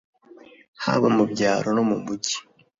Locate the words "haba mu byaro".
0.83-1.69